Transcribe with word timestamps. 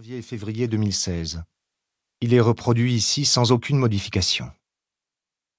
janvier 0.00 0.16
et 0.16 0.22
février 0.22 0.66
2016. 0.66 1.42
Il 2.22 2.32
est 2.32 2.40
reproduit 2.40 2.94
ici 2.94 3.26
sans 3.26 3.52
aucune 3.52 3.76
modification. 3.76 4.50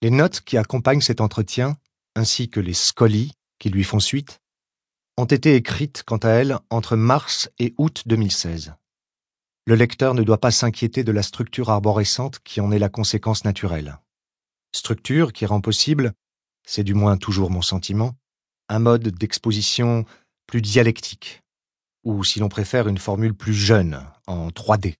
Les 0.01 0.09
notes 0.09 0.41
qui 0.41 0.57
accompagnent 0.57 1.01
cet 1.01 1.21
entretien, 1.21 1.77
ainsi 2.15 2.49
que 2.49 2.59
les 2.59 2.73
scolies 2.73 3.33
qui 3.59 3.69
lui 3.69 3.83
font 3.83 3.99
suite, 3.99 4.39
ont 5.15 5.25
été 5.25 5.53
écrites, 5.53 6.01
quant 6.07 6.17
à 6.17 6.29
elles, 6.29 6.57
entre 6.71 6.95
mars 6.95 7.51
et 7.59 7.75
août 7.77 8.01
2016. 8.07 8.73
Le 9.67 9.75
lecteur 9.75 10.15
ne 10.15 10.23
doit 10.23 10.41
pas 10.41 10.49
s'inquiéter 10.49 11.03
de 11.03 11.11
la 11.11 11.21
structure 11.21 11.69
arborescente 11.69 12.39
qui 12.43 12.61
en 12.61 12.71
est 12.71 12.79
la 12.79 12.89
conséquence 12.89 13.45
naturelle. 13.45 13.99
Structure 14.73 15.33
qui 15.33 15.45
rend 15.45 15.61
possible, 15.61 16.13
c'est 16.65 16.83
du 16.83 16.95
moins 16.95 17.17
toujours 17.17 17.51
mon 17.51 17.61
sentiment, 17.61 18.15
un 18.69 18.79
mode 18.79 19.07
d'exposition 19.07 20.03
plus 20.47 20.63
dialectique, 20.63 21.43
ou 22.03 22.23
si 22.23 22.39
l'on 22.39 22.49
préfère 22.49 22.87
une 22.87 22.97
formule 22.97 23.35
plus 23.35 23.53
jeune, 23.53 24.03
en 24.31 24.49
3D. 24.49 24.95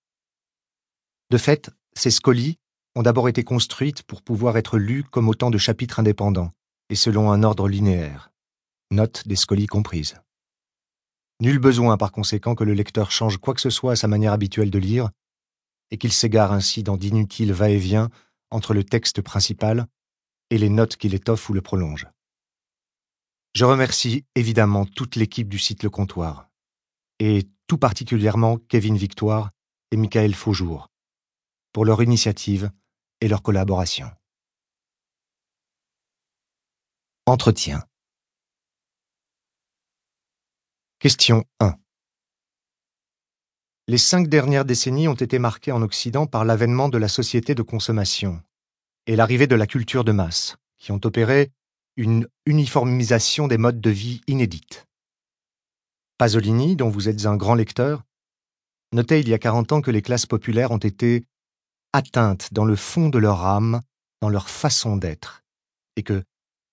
De 1.30 1.38
fait, 1.38 1.72
ces 1.94 2.12
scolies 2.12 2.58
ont 2.96 3.04
d'abord 3.04 3.30
été 3.30 3.44
construites 3.44 4.04
pour 4.04 4.22
pouvoir 4.22 4.58
être 4.58 4.78
lues 4.78 5.06
comme 5.06 5.30
autant 5.30 5.50
de 5.50 5.58
chapitres 5.58 6.00
indépendants, 6.00 6.52
et 6.90 6.96
selon 6.96 7.32
un 7.32 7.44
ordre 7.44 7.70
linéaire, 7.70 8.32
notes 8.92 9.28
des 9.28 9.38
scolies 9.38 9.68
comprises. 9.68 10.16
Nul 11.40 11.58
besoin 11.58 11.98
par 11.98 12.12
conséquent 12.12 12.54
que 12.54 12.66
le 12.66 12.74
lecteur 12.74 13.12
change 13.12 13.38
quoi 13.38 13.54
que 13.54 13.62
ce 13.62 13.70
soit 13.70 13.94
à 13.94 13.96
sa 13.96 14.08
manière 14.08 14.34
habituelle 14.34 14.70
de 14.70 14.80
lire, 14.80 15.10
et 15.90 15.98
qu'il 15.98 16.12
s'égare 16.12 16.52
ainsi 16.52 16.84
dans 16.84 16.98
d'inutiles 16.98 17.54
va-et-vient 17.54 18.10
entre 18.50 18.74
le 18.74 18.84
texte 18.84 19.22
principal 19.22 19.88
et 20.50 20.58
les 20.58 20.70
notes 20.70 20.98
qui 20.98 21.08
l'étoffent 21.08 21.50
ou 21.50 21.54
le 21.54 21.62
prolongent. 21.62 22.08
Je 23.54 23.66
remercie 23.66 24.26
évidemment 24.36 24.86
toute 24.86 25.16
l'équipe 25.16 25.50
du 25.50 25.60
site 25.60 25.84
Le 25.84 25.90
Comptoir, 25.90 26.50
et 27.20 27.48
tout 27.72 27.78
particulièrement 27.78 28.58
Kevin 28.68 28.98
Victoire 28.98 29.52
et 29.92 29.96
Michael 29.96 30.36
Faujour, 30.36 30.90
pour 31.72 31.86
leur 31.86 32.04
initiative 32.04 32.70
et 33.22 33.30
leur 33.30 33.42
collaboration. 33.42 34.12
Entretien. 37.26 37.82
Question 41.00 41.46
1. 41.62 41.78
Les 43.88 43.98
cinq 43.98 44.28
dernières 44.28 44.66
décennies 44.66 45.08
ont 45.08 45.14
été 45.14 45.40
marquées 45.40 45.72
en 45.72 45.82
Occident 45.82 46.28
par 46.28 46.44
l'avènement 46.44 46.90
de 46.90 46.98
la 46.98 47.08
société 47.08 47.56
de 47.56 47.62
consommation 47.62 48.44
et 49.06 49.16
l'arrivée 49.16 49.48
de 49.48 49.56
la 49.56 49.66
culture 49.66 50.04
de 50.04 50.12
masse, 50.12 50.58
qui 50.78 50.92
ont 50.92 51.00
opéré 51.06 51.54
une 51.96 52.28
uniformisation 52.46 53.48
des 53.48 53.58
modes 53.58 53.80
de 53.80 53.90
vie 53.92 54.20
inédite. 54.28 54.90
Pasolini, 56.22 56.76
dont 56.76 56.90
vous 56.90 57.10
êtes 57.10 57.26
un 57.26 57.36
grand 57.36 57.56
lecteur, 57.56 58.04
notait 58.94 59.22
il 59.22 59.28
y 59.28 59.34
a 59.34 59.40
40 59.40 59.72
ans 59.72 59.82
que 59.82 59.90
les 59.90 60.04
classes 60.04 60.28
populaires 60.28 60.70
ont 60.70 60.78
été 60.78 61.26
atteintes 61.94 62.54
dans 62.54 62.64
le 62.64 62.76
fond 62.76 63.10
de 63.10 63.18
leur 63.18 63.44
âme, 63.44 63.82
dans 64.22 64.30
leur 64.30 64.48
façon 64.48 64.98
d'être, 64.98 65.42
et 65.96 66.04
que 66.04 66.24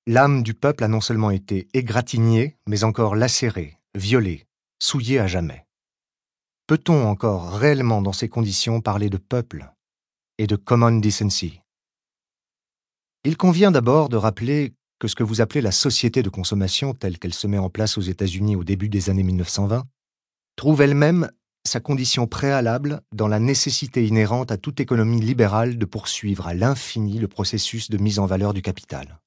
l'âme 0.06 0.42
du 0.42 0.52
peuple 0.52 0.84
a 0.84 0.88
non 0.88 1.00
seulement 1.00 1.30
été 1.30 1.66
égratignée, 1.72 2.58
mais 2.66 2.84
encore 2.84 3.16
lacérée, 3.16 3.78
violé, 3.94 4.46
souillé 4.82 5.18
à 5.18 5.26
jamais. 5.26 5.64
Peut-on 6.66 7.06
encore 7.06 7.54
réellement 7.54 8.02
dans 8.02 8.12
ces 8.12 8.28
conditions 8.28 8.82
parler 8.82 9.08
de 9.08 9.16
peuple 9.16 9.72
et 10.36 10.46
de 10.46 10.56
common 10.56 10.98
decency? 10.98 11.62
Il 13.24 13.38
convient 13.38 13.70
d'abord 13.70 14.10
de 14.10 14.18
rappeler 14.18 14.74
que 14.98 15.08
ce 15.08 15.14
que 15.14 15.22
vous 15.22 15.40
appelez 15.40 15.60
la 15.60 15.72
société 15.72 16.22
de 16.22 16.28
consommation 16.28 16.94
telle 16.94 17.18
qu'elle 17.18 17.34
se 17.34 17.46
met 17.46 17.58
en 17.58 17.70
place 17.70 17.98
aux 17.98 18.02
États-Unis 18.02 18.56
au 18.56 18.64
début 18.64 18.88
des 18.88 19.10
années 19.10 19.22
1920 19.22 19.84
trouve 20.56 20.82
elle-même 20.82 21.30
sa 21.64 21.80
condition 21.80 22.26
préalable 22.26 23.00
dans 23.12 23.28
la 23.28 23.38
nécessité 23.38 24.06
inhérente 24.06 24.50
à 24.50 24.56
toute 24.56 24.80
économie 24.80 25.20
libérale 25.20 25.78
de 25.78 25.84
poursuivre 25.84 26.46
à 26.48 26.54
l'infini 26.54 27.18
le 27.18 27.28
processus 27.28 27.90
de 27.90 27.98
mise 27.98 28.18
en 28.18 28.26
valeur 28.26 28.54
du 28.54 28.62
capital. 28.62 29.20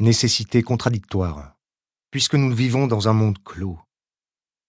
Nécessité 0.00 0.62
contradictoire, 0.62 1.56
puisque 2.10 2.34
nous 2.34 2.52
vivons 2.52 2.86
dans 2.86 3.08
un 3.08 3.12
monde 3.12 3.38
clos, 3.44 3.78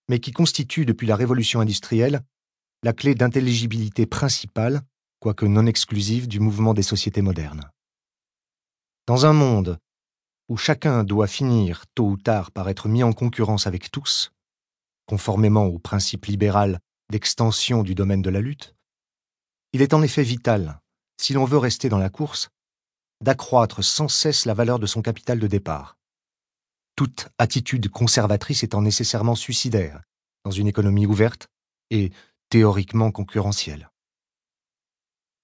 mais 0.08 0.20
qui 0.20 0.32
constitue 0.32 0.84
depuis 0.84 1.06
la 1.06 1.16
révolution 1.16 1.60
industrielle 1.60 2.22
la 2.84 2.92
clé 2.92 3.14
d'intelligibilité 3.14 4.06
principale, 4.06 4.82
quoique 5.20 5.46
non 5.46 5.66
exclusive, 5.66 6.26
du 6.26 6.40
mouvement 6.40 6.74
des 6.74 6.82
sociétés 6.82 7.22
modernes. 7.22 7.70
Dans 9.06 9.24
un 9.24 9.32
monde 9.32 9.78
où 10.52 10.58
chacun 10.58 11.02
doit 11.02 11.28
finir, 11.28 11.86
tôt 11.94 12.08
ou 12.08 12.16
tard, 12.18 12.50
par 12.50 12.68
être 12.68 12.86
mis 12.86 13.02
en 13.02 13.14
concurrence 13.14 13.66
avec 13.66 13.90
tous, 13.90 14.32
conformément 15.06 15.64
au 15.64 15.78
principe 15.78 16.26
libéral 16.26 16.78
d'extension 17.08 17.82
du 17.82 17.94
domaine 17.94 18.20
de 18.20 18.28
la 18.28 18.42
lutte, 18.42 18.74
il 19.72 19.80
est 19.80 19.94
en 19.94 20.02
effet 20.02 20.22
vital, 20.22 20.78
si 21.18 21.32
l'on 21.32 21.46
veut 21.46 21.56
rester 21.56 21.88
dans 21.88 21.96
la 21.96 22.10
course, 22.10 22.50
d'accroître 23.22 23.82
sans 23.82 24.08
cesse 24.08 24.44
la 24.44 24.52
valeur 24.52 24.78
de 24.78 24.84
son 24.84 25.00
capital 25.00 25.38
de 25.38 25.46
départ, 25.46 25.96
toute 26.96 27.30
attitude 27.38 27.88
conservatrice 27.88 28.62
étant 28.62 28.82
nécessairement 28.82 29.36
suicidaire 29.36 30.02
dans 30.44 30.50
une 30.50 30.68
économie 30.68 31.06
ouverte 31.06 31.48
et 31.88 32.12
théoriquement 32.50 33.10
concurrentielle. 33.10 33.88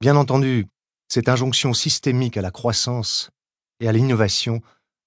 Bien 0.02 0.16
entendu, 0.16 0.66
cette 1.08 1.30
injonction 1.30 1.72
systémique 1.72 2.36
à 2.36 2.42
la 2.42 2.50
croissance 2.50 3.30
et 3.80 3.88
à 3.88 3.92
l'innovation 3.92 4.60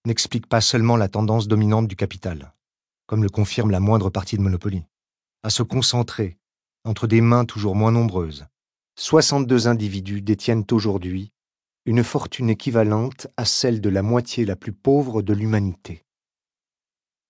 n'explique 0.06 0.48
pas 0.48 0.62
seulement 0.62 0.98
la 0.98 1.08
tendance 1.08 1.48
dominante 1.48 1.88
du 1.88 1.96
capital, 1.96 2.54
comme 3.08 3.24
le 3.24 3.30
confirme 3.30 3.72
la 3.72 3.80
moindre 3.80 4.10
partie 4.10 4.38
de 4.38 4.42
Monopoly, 4.42 4.84
à 5.44 5.50
se 5.50 5.64
concentrer 5.64 6.38
entre 6.84 7.08
des 7.08 7.22
mains 7.22 7.46
toujours 7.46 7.76
moins 7.76 7.92
nombreuses. 7.92 8.46
62 8.98 9.68
individus 9.68 10.22
détiennent 10.22 10.66
aujourd'hui 10.72 11.32
une 11.86 12.04
fortune 12.04 12.50
équivalente 12.50 13.28
à 13.38 13.46
celle 13.46 13.82
de 13.82 13.90
la 13.90 14.02
moitié 14.02 14.46
la 14.46 14.56
plus 14.56 14.74
pauvre 14.74 15.22
de 15.22 15.34
l'humanité 15.34 16.04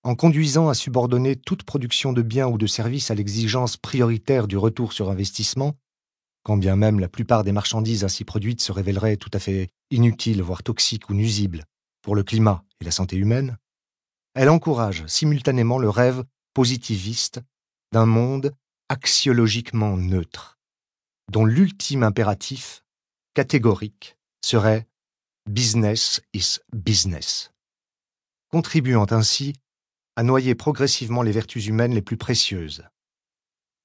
en 0.04 0.14
conduisant 0.14 0.68
à 0.68 0.74
subordonner 0.74 1.36
toute 1.36 1.62
production 1.62 2.12
de 2.12 2.22
biens 2.22 2.48
ou 2.48 2.58
de 2.58 2.66
services 2.66 3.10
à 3.10 3.14
l'exigence 3.14 3.76
prioritaire 3.76 4.48
du 4.48 4.56
retour 4.56 4.92
sur 4.92 5.10
investissement, 5.10 5.76
quand 6.42 6.56
bien 6.56 6.74
même 6.74 6.98
la 6.98 7.08
plupart 7.08 7.44
des 7.44 7.52
marchandises 7.52 8.04
ainsi 8.04 8.24
produites 8.24 8.60
se 8.60 8.72
révéleraient 8.72 9.16
tout 9.16 9.30
à 9.32 9.38
fait 9.38 9.68
inutiles, 9.90 10.42
voire 10.42 10.62
toxiques 10.62 11.08
ou 11.08 11.14
nuisibles 11.14 11.64
pour 12.02 12.14
le 12.14 12.22
climat 12.22 12.64
et 12.80 12.84
la 12.84 12.90
santé 12.90 13.16
humaine, 13.16 13.56
elle 14.34 14.50
encourage 14.50 15.06
simultanément 15.06 15.78
le 15.78 15.88
rêve 15.88 16.24
positiviste 16.54 17.40
d'un 17.92 18.06
monde 18.06 18.54
axiologiquement 18.88 19.96
neutre, 19.96 20.58
dont 21.30 21.44
l'ultime 21.44 22.02
impératif, 22.02 22.84
catégorique, 23.34 24.16
serait 24.44 24.86
Business 25.48 26.20
is 26.34 26.60
business, 26.72 27.50
contribuant 28.50 29.06
ainsi 29.10 29.54
à 30.14 30.22
noyer 30.22 30.54
progressivement 30.54 31.22
les 31.22 31.32
vertus 31.32 31.66
humaines 31.66 31.94
les 31.94 32.02
plus 32.02 32.16
précieuses. 32.16 32.84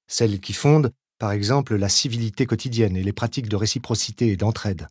Celles 0.08 0.40
qui 0.40 0.54
fondent, 0.54 0.94
par 1.18 1.32
exemple, 1.32 1.76
la 1.76 1.90
civilité 1.90 2.46
quotidienne 2.46 2.96
et 2.96 3.02
les 3.02 3.14
pratiques 3.14 3.50
de 3.50 3.56
réciprocité 3.56 4.28
et 4.28 4.38
d'entraide, 4.38 4.88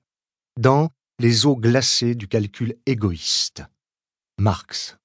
dans 0.58 0.90
les 1.18 1.46
eaux 1.46 1.56
glacées 1.56 2.14
du 2.14 2.28
calcul 2.28 2.76
égoïste. 2.84 3.64
Marx. 4.38 4.98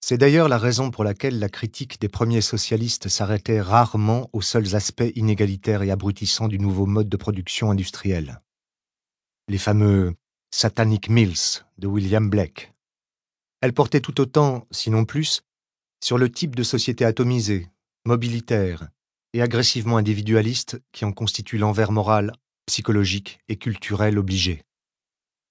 C'est 0.00 0.18
d'ailleurs 0.18 0.48
la 0.48 0.58
raison 0.58 0.90
pour 0.90 1.04
laquelle 1.04 1.38
la 1.38 1.48
critique 1.48 2.00
des 2.00 2.08
premiers 2.08 2.40
socialistes 2.40 3.08
s'arrêtait 3.08 3.60
rarement 3.60 4.28
aux 4.32 4.42
seuls 4.42 4.74
aspects 4.74 5.12
inégalitaires 5.14 5.82
et 5.82 5.92
abrutissants 5.92 6.48
du 6.48 6.58
nouveau 6.58 6.86
mode 6.86 7.08
de 7.08 7.16
production 7.16 7.70
industrielle. 7.70 8.42
Les 9.48 9.58
fameux 9.58 10.16
Satanic 10.50 11.08
Mills 11.08 11.62
de 11.78 11.86
William 11.86 12.28
Blake, 12.28 12.72
elle 13.60 13.74
portait 13.74 14.00
tout 14.00 14.20
autant, 14.20 14.66
sinon 14.72 15.04
plus, 15.04 15.42
sur 16.02 16.18
le 16.18 16.30
type 16.30 16.56
de 16.56 16.64
société 16.64 17.04
atomisée, 17.04 17.68
mobilitaire 18.04 18.88
et 19.34 19.40
agressivement 19.40 19.98
individualiste 19.98 20.82
qui 20.90 21.04
en 21.04 21.12
constitue 21.12 21.58
l'envers 21.58 21.92
moral, 21.92 22.32
psychologique 22.66 23.40
et 23.48 23.56
culturel 23.56 24.18
obligé. 24.18 24.62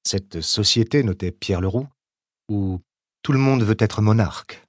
Cette 0.04 0.42
société, 0.42 1.04
notait 1.04 1.32
Pierre 1.32 1.62
Leroux, 1.62 1.88
où 2.50 2.82
tout 3.22 3.32
le 3.32 3.40
monde 3.40 3.64
veut 3.64 3.78
être 3.80 4.02
monarque, 4.02 4.66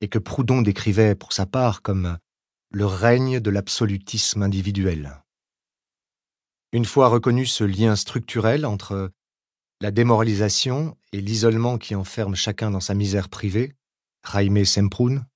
et 0.00 0.08
que 0.08 0.18
Proudhon 0.18 0.62
décrivait 0.62 1.14
pour 1.14 1.32
sa 1.32 1.46
part 1.46 1.82
comme 1.82 2.18
le 2.70 2.86
règne 2.86 3.40
de 3.40 3.50
l'absolutisme 3.50 4.42
individuel. 4.42 5.22
Une 6.72 6.84
fois 6.84 7.08
reconnu 7.08 7.46
ce 7.46 7.64
lien 7.64 7.96
structurel 7.96 8.64
entre 8.64 9.10
la 9.80 9.90
démoralisation 9.90 10.96
et 11.12 11.20
l'isolement 11.20 11.76
qui 11.76 11.94
enferme 11.94 12.34
chacun 12.34 12.70
dans 12.70 12.80
sa 12.80 12.94
misère 12.94 13.28
privée, 13.28 13.74
Jaime 14.32 14.64
Semprún, 14.64 15.26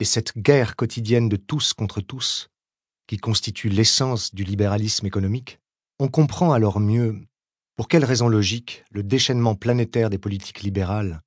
et 0.00 0.04
cette 0.04 0.36
guerre 0.36 0.74
quotidienne 0.74 1.28
de 1.28 1.36
tous 1.36 1.74
contre 1.74 2.00
tous, 2.00 2.48
qui 3.06 3.18
constitue 3.18 3.68
l'essence 3.68 4.34
du 4.34 4.42
libéralisme 4.42 5.06
économique, 5.06 5.60
on 5.98 6.08
comprend 6.08 6.52
alors 6.52 6.80
mieux 6.80 7.20
pour 7.76 7.88
quelles 7.88 8.04
raisons 8.04 8.28
logiques 8.28 8.84
le 8.90 9.02
déchaînement 9.02 9.54
planétaire 9.54 10.10
des 10.10 10.18
politiques 10.18 10.62
libérales 10.62 11.22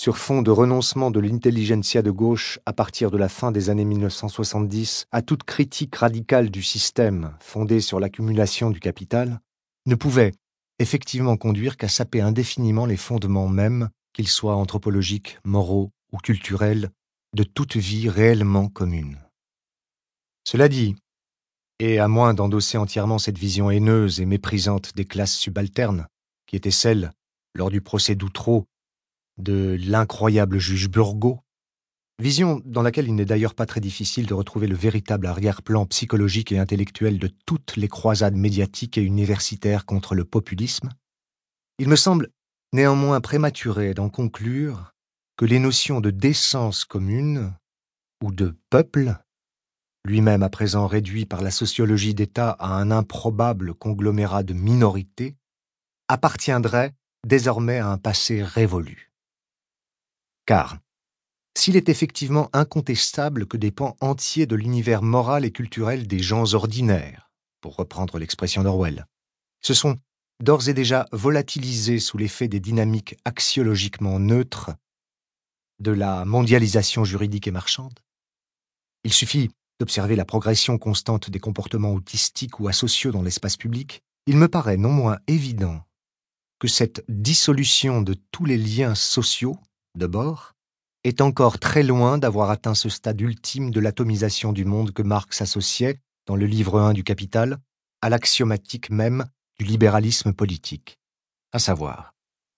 sur 0.00 0.16
fond 0.16 0.40
de 0.40 0.50
renoncement 0.50 1.10
de 1.10 1.20
l'intelligentsia 1.20 2.00
de 2.00 2.10
gauche 2.10 2.58
à 2.64 2.72
partir 2.72 3.10
de 3.10 3.18
la 3.18 3.28
fin 3.28 3.52
des 3.52 3.68
années 3.68 3.84
1970 3.84 5.04
à 5.12 5.20
toute 5.20 5.42
critique 5.42 5.94
radicale 5.94 6.50
du 6.50 6.62
système 6.62 7.36
fondé 7.38 7.82
sur 7.82 8.00
l'accumulation 8.00 8.70
du 8.70 8.80
capital, 8.80 9.40
ne 9.84 9.94
pouvait 9.94 10.32
effectivement 10.78 11.36
conduire 11.36 11.76
qu'à 11.76 11.88
saper 11.88 12.22
indéfiniment 12.22 12.86
les 12.86 12.96
fondements 12.96 13.48
mêmes, 13.48 13.90
qu'ils 14.14 14.28
soient 14.28 14.56
anthropologiques, 14.56 15.38
moraux 15.44 15.90
ou 16.12 16.16
culturels, 16.16 16.88
de 17.36 17.42
toute 17.42 17.76
vie 17.76 18.08
réellement 18.08 18.68
commune. 18.68 19.18
Cela 20.44 20.70
dit, 20.70 20.96
et 21.80 21.98
à 21.98 22.08
moins 22.08 22.34
d'endosser 22.34 22.76
entièrement 22.76 23.18
cette 23.18 23.38
vision 23.38 23.70
haineuse 23.70 24.20
et 24.20 24.26
méprisante 24.26 24.94
des 24.94 25.06
classes 25.06 25.34
subalternes, 25.34 26.06
qui 26.46 26.54
était 26.54 26.70
celle, 26.70 27.10
lors 27.54 27.70
du 27.70 27.80
procès 27.80 28.14
d'Outreau, 28.14 28.66
de 29.38 29.78
l'incroyable 29.80 30.58
juge 30.58 30.90
Burgot, 30.90 31.40
vision 32.18 32.60
dans 32.66 32.82
laquelle 32.82 33.08
il 33.08 33.14
n'est 33.14 33.24
d'ailleurs 33.24 33.54
pas 33.54 33.64
très 33.64 33.80
difficile 33.80 34.26
de 34.26 34.34
retrouver 34.34 34.66
le 34.66 34.76
véritable 34.76 35.26
arrière-plan 35.26 35.86
psychologique 35.86 36.52
et 36.52 36.58
intellectuel 36.58 37.18
de 37.18 37.30
toutes 37.46 37.76
les 37.76 37.88
croisades 37.88 38.36
médiatiques 38.36 38.98
et 38.98 39.02
universitaires 39.02 39.86
contre 39.86 40.14
le 40.14 40.26
populisme, 40.26 40.90
il 41.78 41.88
me 41.88 41.96
semble 41.96 42.28
néanmoins 42.74 43.22
prématuré 43.22 43.94
d'en 43.94 44.10
conclure 44.10 44.92
que 45.38 45.46
les 45.46 45.58
notions 45.58 46.02
de 46.02 46.10
décence 46.10 46.84
commune 46.84 47.54
ou 48.22 48.32
de 48.32 48.54
peuple, 48.68 49.16
lui-même 50.04 50.42
à 50.42 50.48
présent 50.48 50.86
réduit 50.86 51.26
par 51.26 51.42
la 51.42 51.50
sociologie 51.50 52.14
d'État 52.14 52.50
à 52.58 52.68
un 52.68 52.90
improbable 52.90 53.74
conglomérat 53.74 54.42
de 54.42 54.54
minorités, 54.54 55.36
appartiendraient 56.08 56.94
désormais 57.26 57.78
à 57.78 57.88
un 57.88 57.98
passé 57.98 58.42
révolu. 58.42 59.12
Car, 60.46 60.78
s'il 61.56 61.76
est 61.76 61.88
effectivement 61.88 62.48
incontestable 62.52 63.46
que 63.46 63.56
des 63.56 63.70
pans 63.70 63.96
entiers 64.00 64.46
de 64.46 64.56
l'univers 64.56 65.02
moral 65.02 65.44
et 65.44 65.52
culturel 65.52 66.06
des 66.06 66.20
gens 66.20 66.54
ordinaires, 66.54 67.30
pour 67.60 67.76
reprendre 67.76 68.18
l'expression 68.18 68.62
d'Orwell, 68.62 69.06
se 69.60 69.74
sont 69.74 69.98
d'ores 70.42 70.68
et 70.68 70.74
déjà 70.74 71.06
volatilisés 71.12 71.98
sous 71.98 72.16
l'effet 72.16 72.48
des 72.48 72.60
dynamiques 72.60 73.16
axiologiquement 73.24 74.18
neutres 74.18 74.70
de 75.80 75.90
la 75.92 76.24
mondialisation 76.24 77.04
juridique 77.04 77.46
et 77.46 77.50
marchande. 77.50 77.98
Il 79.04 79.12
suffit 79.12 79.50
d'observer 79.80 80.14
la 80.14 80.26
progression 80.26 80.78
constante 80.78 81.30
des 81.30 81.40
comportements 81.40 81.94
autistiques 81.94 82.60
ou 82.60 82.68
asociaux 82.68 83.10
dans 83.10 83.22
l'espace 83.22 83.56
public. 83.56 84.02
Il 84.26 84.36
me 84.36 84.46
paraît 84.46 84.76
non 84.76 84.90
moins 84.90 85.18
évident 85.26 85.82
que 86.58 86.68
cette 86.68 87.02
dissolution 87.08 88.02
de 88.02 88.14
tous 88.30 88.44
les 88.44 88.58
liens 88.58 88.94
sociaux, 88.94 89.58
d'abord, 89.96 90.52
est 91.04 91.22
encore 91.22 91.58
très 91.58 91.82
loin 91.82 92.18
d'avoir 92.18 92.50
atteint 92.50 92.74
ce 92.74 92.90
stade 92.90 93.18
ultime 93.22 93.70
de 93.70 93.80
l'atomisation 93.80 94.52
du 94.52 94.66
monde 94.66 94.92
que 94.92 95.02
Marx 95.02 95.40
associait, 95.40 95.98
dans 96.26 96.36
le 96.36 96.44
livre 96.44 96.78
1 96.78 96.92
du 96.92 97.02
Capital, 97.02 97.58
à 98.02 98.10
l'axiomatique 98.10 98.90
même 98.90 99.24
du 99.58 99.64
libéralisme 99.64 100.34
politique, 100.34 100.98
à 101.52 101.58
savoir 101.58 102.14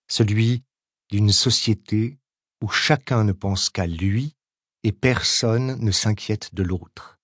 celui 0.09 0.65
d'une 1.11 1.31
société 1.31 2.19
où 2.63 2.69
chacun 2.69 3.23
ne 3.23 3.33
pense 3.33 3.71
qu'à 3.71 3.87
lui 3.87 4.35
et 4.84 4.93
personne 4.93 5.79
ne 5.79 5.90
s'inquiète 5.90 6.55
de 6.55 6.62
l'autre, 6.62 7.19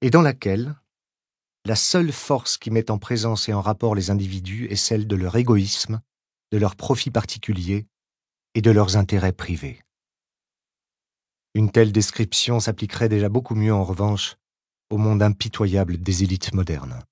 et 0.00 0.10
dans 0.10 0.22
laquelle 0.22 0.76
la 1.66 1.76
seule 1.76 2.12
force 2.12 2.58
qui 2.58 2.70
met 2.70 2.90
en 2.90 2.98
présence 2.98 3.48
et 3.48 3.54
en 3.54 3.62
rapport 3.62 3.94
les 3.94 4.10
individus 4.10 4.66
est 4.70 4.76
celle 4.76 5.06
de 5.06 5.16
leur 5.16 5.36
égoïsme, 5.36 6.00
de 6.52 6.58
leurs 6.58 6.76
profits 6.76 7.10
particuliers 7.10 7.86
et 8.54 8.60
de 8.60 8.70
leurs 8.70 8.96
intérêts 8.96 9.32
privés. 9.32 9.80
Une 11.54 11.70
telle 11.70 11.92
description 11.92 12.60
s'appliquerait 12.60 13.08
déjà 13.08 13.28
beaucoup 13.28 13.54
mieux 13.54 13.72
en 13.72 13.84
revanche 13.84 14.36
au 14.90 14.98
monde 14.98 15.22
impitoyable 15.22 15.98
des 15.98 16.22
élites 16.22 16.52
modernes. 16.52 17.02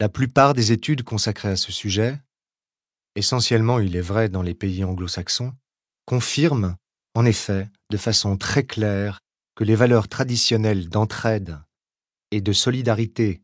La 0.00 0.08
plupart 0.08 0.54
des 0.54 0.72
études 0.72 1.04
consacrées 1.04 1.50
à 1.50 1.56
ce 1.56 1.70
sujet, 1.70 2.20
essentiellement 3.14 3.78
il 3.78 3.94
est 3.94 4.00
vrai 4.00 4.28
dans 4.28 4.42
les 4.42 4.54
pays 4.54 4.82
anglo-saxons, 4.82 5.54
confirme, 6.06 6.76
en 7.14 7.24
effet, 7.24 7.68
de 7.90 7.96
façon 7.96 8.36
très 8.36 8.64
claire, 8.64 9.20
que 9.54 9.64
les 9.64 9.76
valeurs 9.76 10.08
traditionnelles 10.08 10.88
d'entraide 10.88 11.58
et 12.30 12.40
de 12.40 12.52
solidarité, 12.52 13.42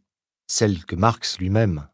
celles 0.49 0.85
que 0.85 0.97
Marx 0.97 1.39
lui-même, 1.39 1.89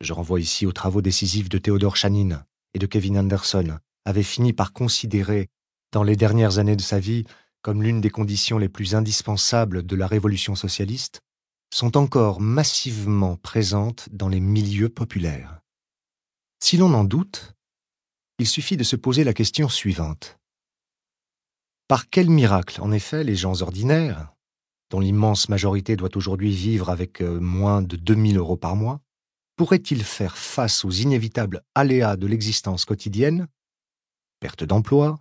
je 0.00 0.12
renvoie 0.12 0.40
ici 0.40 0.64
aux 0.64 0.72
travaux 0.72 1.02
décisifs 1.02 1.48
de 1.48 1.58
Théodore 1.58 1.96
Chanin 1.96 2.44
et 2.72 2.78
de 2.78 2.86
Kevin 2.86 3.18
Anderson, 3.18 3.78
avait 4.04 4.22
fini 4.22 4.52
par 4.52 4.72
considérer 4.72 5.48
dans 5.92 6.02
les 6.02 6.16
dernières 6.16 6.58
années 6.58 6.76
de 6.76 6.82
sa 6.82 7.00
vie 7.00 7.24
comme 7.62 7.82
l'une 7.82 8.00
des 8.00 8.10
conditions 8.10 8.58
les 8.58 8.68
plus 8.68 8.94
indispensables 8.94 9.84
de 9.84 9.96
la 9.96 10.06
révolution 10.06 10.54
socialiste, 10.54 11.20
sont 11.74 11.96
encore 11.96 12.40
massivement 12.40 13.36
présentes 13.36 14.08
dans 14.10 14.28
les 14.28 14.40
milieux 14.40 14.88
populaires. 14.88 15.60
Si 16.62 16.76
l'on 16.76 16.94
en 16.94 17.04
doute, 17.04 17.54
il 18.38 18.46
suffit 18.46 18.76
de 18.76 18.84
se 18.84 18.96
poser 18.96 19.24
la 19.24 19.34
question 19.34 19.68
suivante. 19.68 20.37
Par 21.88 22.10
quel 22.10 22.28
miracle, 22.28 22.82
en 22.82 22.92
effet, 22.92 23.24
les 23.24 23.34
gens 23.34 23.62
ordinaires, 23.62 24.34
dont 24.90 25.00
l'immense 25.00 25.48
majorité 25.48 25.96
doit 25.96 26.14
aujourd'hui 26.16 26.52
vivre 26.52 26.90
avec 26.90 27.22
euh, 27.22 27.40
moins 27.40 27.80
de 27.80 27.96
2000 27.96 28.36
euros 28.36 28.58
par 28.58 28.76
mois, 28.76 29.00
pourraient-ils 29.56 30.04
faire 30.04 30.36
face 30.36 30.84
aux 30.84 30.90
inévitables 30.90 31.62
aléas 31.74 32.16
de 32.16 32.26
l'existence 32.26 32.84
quotidienne, 32.84 33.48
perte 34.38 34.64
d'emploi, 34.64 35.18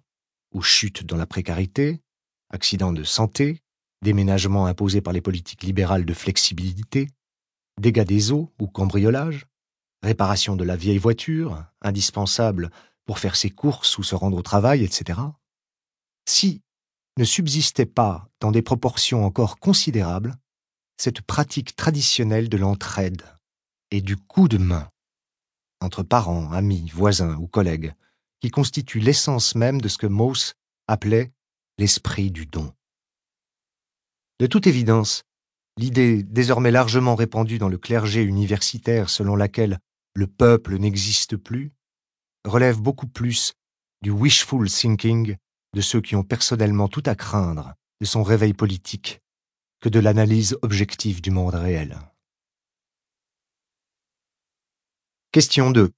ou 0.54 0.62
chute 0.62 1.06
dans 1.06 1.16
la 1.16 1.26
précarité, 1.26 2.02
accident 2.50 2.92
de 2.92 3.04
santé, 3.04 3.62
déménagement 4.02 4.66
imposé 4.66 5.00
par 5.00 5.14
les 5.14 5.22
politiques 5.22 5.64
libérales 5.64 6.06
de 6.06 6.14
flexibilité, 6.14 7.08
dégâts 7.80 8.04
des 8.04 8.34
eaux 8.34 8.52
ou 8.60 8.68
cambriolage, 8.68 9.48
réparation 10.04 10.58
de 10.58 10.66
la 10.66 10.76
vieille 10.76 10.98
voiture, 10.98 11.64
indispensable 11.82 12.72
pour 13.06 13.20
faire 13.20 13.38
ses 13.38 13.52
courses 13.52 13.98
ou 13.98 14.04
se 14.04 14.16
rendre 14.16 14.36
au 14.36 14.42
travail, 14.42 14.84
etc., 14.84 15.20
si 16.28 16.62
ne 17.18 17.24
subsistait 17.24 17.86
pas, 17.86 18.30
dans 18.40 18.52
des 18.52 18.62
proportions 18.62 19.26
encore 19.26 19.60
considérables, 19.60 20.36
cette 20.98 21.22
pratique 21.22 21.76
traditionnelle 21.76 22.50
de 22.50 22.58
l'entraide 22.58 23.24
et 23.92 24.02
du 24.02 24.18
coup 24.18 24.48
de 24.48 24.58
main 24.58 24.90
entre 25.80 26.04
parents, 26.04 26.52
amis, 26.52 26.90
voisins 26.94 27.36
ou 27.38 27.48
collègues, 27.48 27.94
qui 28.42 28.50
constitue 28.50 29.00
l'essence 29.00 29.56
même 29.56 29.80
de 29.80 29.88
ce 29.88 29.98
que 29.98 30.08
Mauss 30.08 30.54
appelait 30.88 31.32
l'esprit 31.78 32.32
du 32.32 32.46
don. 32.46 32.74
De 34.40 34.48
toute 34.48 34.68
évidence, 34.68 35.24
l'idée 35.78 36.24
désormais 36.24 36.72
largement 36.72 37.16
répandue 37.16 37.60
dans 37.60 37.70
le 37.70 37.78
clergé 37.78 38.24
universitaire 38.24 39.10
selon 39.10 39.36
laquelle 39.36 39.80
le 40.14 40.28
peuple 40.28 40.78
n'existe 40.78 41.38
plus 41.38 41.72
relève 42.44 42.80
beaucoup 42.80 43.08
plus 43.08 43.54
du 44.02 44.10
wishful 44.10 44.70
thinking 44.70 45.36
de 45.78 45.82
ceux 45.84 46.02
qui 46.02 46.16
ont 46.16 46.24
personnellement 46.24 46.88
tout 46.88 47.04
à 47.06 47.14
craindre 47.14 47.76
de 48.02 48.06
son 48.08 48.24
réveil 48.24 48.54
politique 48.54 49.22
que 49.80 49.90
de 49.90 50.00
l'analyse 50.00 50.58
objective 50.64 51.22
du 51.22 51.30
monde 51.30 51.54
réel. 51.54 52.00
Question 55.32 55.70
2. 55.70 55.92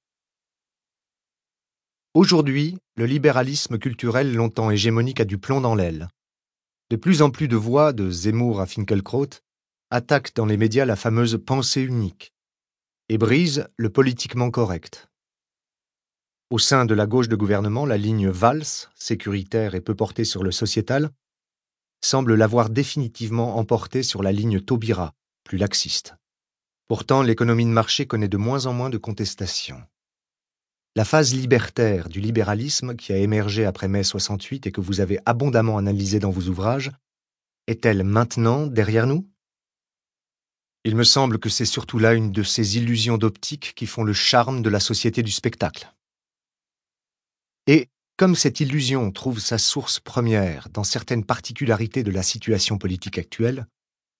Aujourd'hui, 2.13 2.77
le 2.97 3.05
libéralisme 3.05 3.77
culturel 3.77 4.35
longtemps 4.35 4.69
hégémonique 4.69 5.21
a 5.21 5.25
du 5.25 5.37
plomb 5.37 5.61
dans 5.61 5.75
l'aile. 5.75 6.09
De 6.89 6.97
plus 6.97 7.21
en 7.21 7.29
plus 7.29 7.47
de 7.47 7.55
voix, 7.55 7.93
de 7.93 8.09
Zemmour 8.09 8.59
à 8.59 8.65
Finkelkraut, 8.65 9.29
attaquent 9.91 10.35
dans 10.35 10.45
les 10.45 10.57
médias 10.57 10.83
la 10.83 10.97
fameuse 10.97 11.39
pensée 11.45 11.83
unique 11.83 12.33
et 13.07 13.17
brisent 13.17 13.69
le 13.77 13.89
politiquement 13.89 14.51
correct. 14.51 15.07
Au 16.51 16.57
sein 16.57 16.85
de 16.85 16.95
la 16.95 17.05
gauche 17.05 17.27
de 17.27 17.35
gouvernement, 17.35 17.85
la 17.85 17.97
ligne 17.97 18.27
Valls, 18.27 18.63
sécuritaire 18.95 19.75
et 19.75 19.81
peu 19.81 19.93
portée 19.93 20.25
sur 20.25 20.43
le 20.43 20.51
sociétal, 20.51 21.11
semble 22.01 22.33
l'avoir 22.33 22.71
définitivement 22.71 23.57
emporté 23.57 24.01
sur 24.01 24.23
la 24.23 24.31
ligne 24.31 24.59
Taubira, 24.59 25.13
plus 25.43 25.59
laxiste. 25.59 26.15
Pourtant, 26.87 27.21
l'économie 27.21 27.65
de 27.65 27.69
marché 27.69 28.07
connaît 28.07 28.27
de 28.27 28.37
moins 28.37 28.65
en 28.65 28.73
moins 28.73 28.89
de 28.89 28.97
contestations. 28.97 29.83
La 30.95 31.05
phase 31.05 31.35
libertaire 31.35 32.09
du 32.09 32.19
libéralisme 32.19 32.95
qui 32.95 33.13
a 33.13 33.17
émergé 33.17 33.63
après 33.65 33.87
mai 33.87 34.01
68 34.01 34.65
et 34.65 34.71
que 34.71 34.81
vous 34.81 35.01
avez 35.01 35.19
abondamment 35.27 35.77
analysé 35.77 36.17
dans 36.17 36.31
vos 36.31 36.49
ouvrages, 36.49 36.89
est-elle 37.67 38.03
maintenant 38.03 38.65
derrière 38.65 39.05
nous? 39.05 39.29
Il 40.83 40.95
me 40.95 41.03
semble 41.03 41.37
que 41.37 41.49
c'est 41.49 41.65
surtout 41.65 41.99
là 41.99 42.15
une 42.15 42.31
de 42.31 42.41
ces 42.41 42.77
illusions 42.77 43.19
d'optique 43.19 43.73
qui 43.75 43.85
font 43.85 44.03
le 44.03 44.13
charme 44.13 44.63
de 44.63 44.69
la 44.69 44.79
société 44.79 45.21
du 45.21 45.31
spectacle. 45.31 45.93
Et 47.69 47.87
comme 48.17 48.33
cette 48.33 48.61
illusion 48.61 49.11
trouve 49.11 49.39
sa 49.39 49.59
source 49.59 49.99
première 49.99 50.69
dans 50.69 50.83
certaines 50.83 51.23
particularités 51.23 52.01
de 52.01 52.09
la 52.09 52.23
situation 52.23 52.79
politique 52.79 53.19
actuelle, 53.19 53.67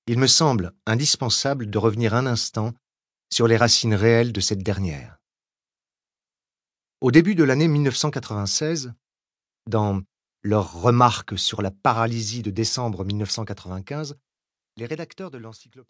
il 0.06 0.20
me 0.20 0.27
semble 0.27 0.72
indispensable 0.86 1.68
de 1.68 1.77
revenir 1.79 2.13
un 2.13 2.27
instant 2.27 2.75
sur 3.34 3.48
les 3.48 3.58
racines 3.58 3.96
réelles 3.96 4.34
de 4.34 4.39
cette 4.39 4.62
dernière. 4.62 5.18
Au 7.01 7.10
début 7.10 7.34
de 7.34 7.44
l'année 7.44 7.68
1996, 7.68 8.94
dans 9.65 10.03
leurs 10.44 10.72
remarques 10.72 11.39
sur 11.39 11.63
la 11.63 11.72
paralysie 11.72 12.44
de 12.44 12.51
décembre 12.51 13.03
1995, 13.03 14.15
les 14.77 14.86
rédacteurs 14.86 15.32
de 15.32 15.39
l'encyclopédie 15.39 15.88